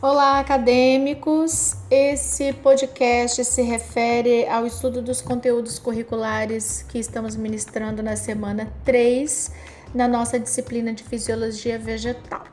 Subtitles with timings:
[0.00, 1.74] Olá, acadêmicos!
[1.90, 9.50] Esse podcast se refere ao estudo dos conteúdos curriculares que estamos ministrando na semana 3
[9.92, 12.44] na nossa disciplina de Fisiologia Vegetal.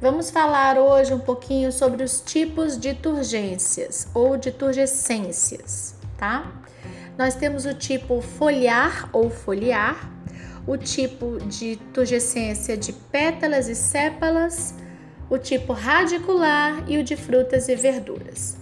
[0.00, 6.62] Vamos falar hoje um pouquinho sobre os tipos de turgências ou de turgescências, tá?
[7.18, 10.08] Nós temos o tipo foliar ou foliar,
[10.64, 14.76] o tipo de turgescência de pétalas e sépalas,
[15.32, 18.58] o tipo radicular e o de frutas e verduras.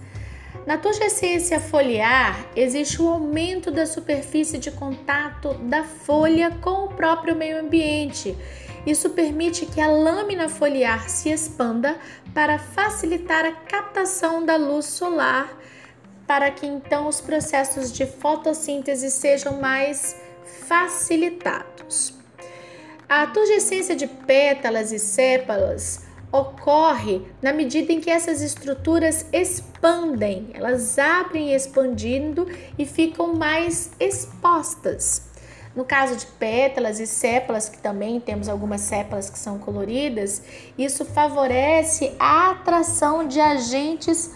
[0.65, 6.87] Na turgescência foliar, existe o um aumento da superfície de contato da folha com o
[6.87, 8.37] próprio meio ambiente.
[8.85, 11.97] Isso permite que a lâmina foliar se expanda
[12.33, 15.53] para facilitar a captação da luz solar,
[16.25, 20.15] para que então os processos de fotossíntese sejam mais
[20.69, 22.13] facilitados.
[23.09, 30.97] A turgescência de pétalas e sépalas ocorre na medida em que essas estruturas expandem, elas
[30.97, 35.29] abrem expandindo e ficam mais expostas.
[35.75, 40.41] No caso de pétalas e sépalas, que também temos algumas sépalas que são coloridas,
[40.77, 44.31] isso favorece a atração de agentes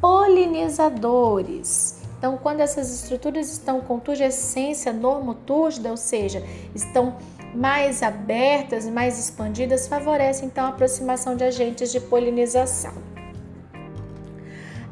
[0.00, 1.99] polinizadores.
[2.20, 7.16] Então, quando essas estruturas estão com turgescência normotúrgida, ou seja, estão
[7.54, 12.92] mais abertas mais expandidas favorece então a aproximação de agentes de polinização.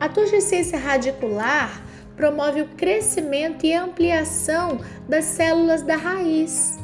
[0.01, 1.83] A turgescência radicular
[2.17, 6.79] promove o crescimento e ampliação das células da raiz.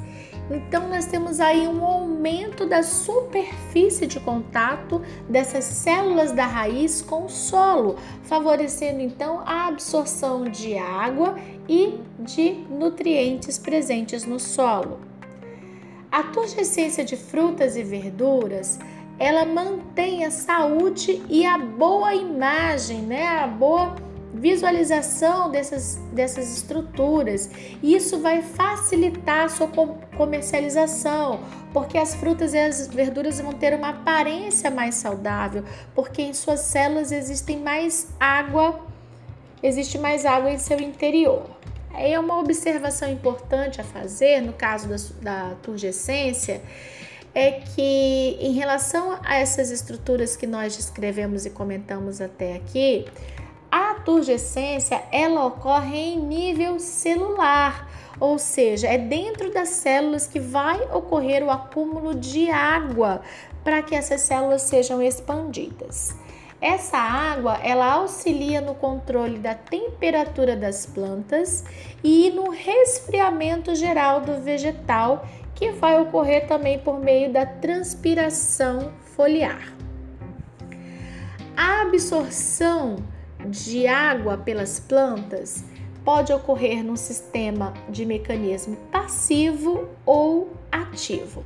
[0.51, 7.25] Então, nós temos aí um aumento da superfície de contato dessas células da raiz com
[7.25, 11.37] o solo, favorecendo então a absorção de água
[11.69, 15.01] e de nutrientes presentes no solo.
[16.13, 18.79] A turgescência de frutas e verduras,
[19.19, 23.27] ela mantém a saúde e a boa imagem, né?
[23.27, 23.97] A boa
[24.35, 27.49] visualização dessas, dessas estruturas.
[27.83, 29.69] E isso vai facilitar a sua
[30.17, 31.41] comercialização,
[31.73, 36.61] porque as frutas e as verduras vão ter uma aparência mais saudável, porque em suas
[36.61, 38.81] células existem mais água,
[39.63, 41.49] existe mais água em seu interior.
[41.97, 46.61] É uma observação importante a fazer no caso da, da turgescência
[47.35, 53.07] é que em relação a essas estruturas que nós descrevemos e comentamos até aqui,
[54.05, 57.89] turgescência ela ocorre em nível celular,
[58.21, 63.23] ou seja, é dentro das células que vai ocorrer o acúmulo de água
[63.65, 66.15] para que essas células sejam expandidas.
[66.61, 71.65] Essa água, ela auxilia no controle da temperatura das plantas
[72.03, 79.75] e no resfriamento geral do vegetal, que vai ocorrer também por meio da transpiração foliar.
[81.57, 82.97] A absorção
[83.47, 85.65] de água pelas plantas
[86.05, 91.45] pode ocorrer num sistema de mecanismo passivo ou ativo.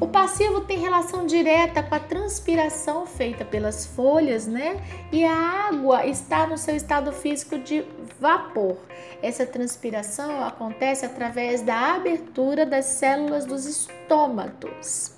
[0.00, 4.80] O passivo tem relação direta com a transpiração feita pelas folhas, né?
[5.10, 7.84] E a água está no seu estado físico de
[8.20, 8.76] vapor.
[9.20, 15.17] Essa transpiração acontece através da abertura das células dos estômatos.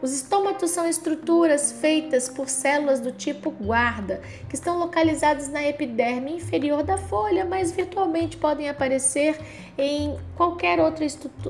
[0.00, 6.36] Os estômatos são estruturas feitas por células do tipo guarda, que estão localizadas na epiderme
[6.36, 9.36] inferior da folha, mas virtualmente podem aparecer
[9.76, 11.04] em qualquer outra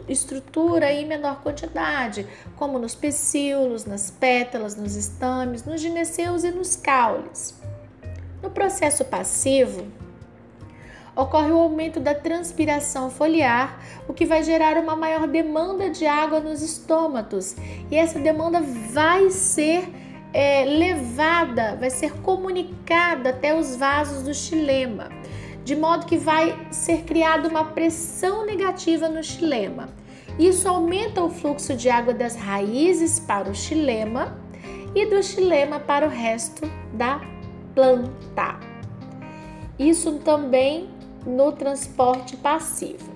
[0.08, 2.26] estrutura em menor quantidade,
[2.56, 7.54] como nos pecíolos, nas pétalas, nos estames, nos gineceus e nos caules.
[8.42, 9.86] No processo passivo,
[11.18, 16.38] ocorre o aumento da transpiração foliar, o que vai gerar uma maior demanda de água
[16.38, 17.56] nos estômatos.
[17.90, 19.92] E essa demanda vai ser
[20.32, 25.08] é, levada, vai ser comunicada até os vasos do xilema,
[25.64, 29.88] de modo que vai ser criada uma pressão negativa no xilema.
[30.38, 34.38] Isso aumenta o fluxo de água das raízes para o xilema
[34.94, 37.20] e do xilema para o resto da
[37.74, 38.60] planta.
[39.76, 43.12] Isso também no transporte passivo.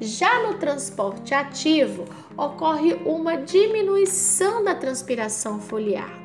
[0.00, 2.04] Já no transporte ativo,
[2.36, 6.22] ocorre uma diminuição da transpiração foliar.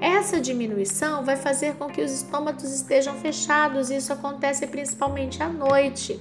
[0.00, 6.20] Essa diminuição vai fazer com que os estômatos estejam fechados, isso acontece principalmente à noite.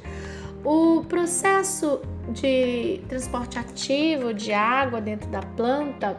[0.63, 6.17] O processo de transporte ativo de água dentro da planta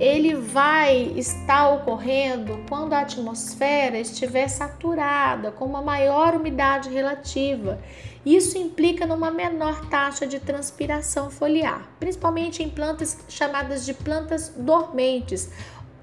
[0.00, 7.78] ele vai estar ocorrendo quando a atmosfera estiver saturada, com uma maior umidade relativa.
[8.24, 15.50] Isso implica numa menor taxa de transpiração foliar, principalmente em plantas chamadas de plantas dormentes,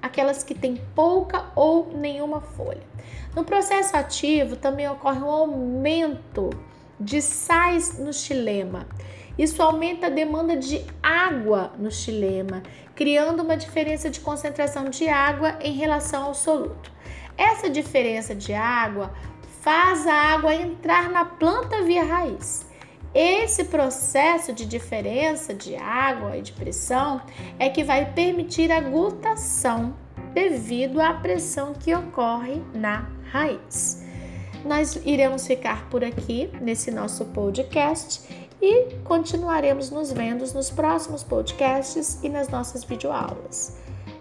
[0.00, 2.82] aquelas que têm pouca ou nenhuma folha.
[3.34, 6.50] No processo ativo também ocorre um aumento
[7.00, 8.86] de sais no xilema.
[9.38, 12.62] Isso aumenta a demanda de água no xilema,
[12.94, 16.92] criando uma diferença de concentração de água em relação ao soluto.
[17.38, 19.14] Essa diferença de água
[19.62, 22.66] faz a água entrar na planta via raiz.
[23.14, 27.20] Esse processo de diferença de água e de pressão
[27.58, 29.96] é que vai permitir a glutação
[30.32, 33.99] devido à pressão que ocorre na raiz.
[34.64, 38.22] Nós iremos ficar por aqui nesse nosso podcast
[38.60, 43.76] e continuaremos nos vendo nos próximos podcasts e nas nossas videoaulas.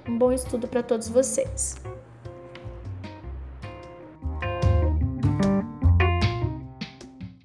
[0.08, 1.76] Um bom estudo para todos vocês.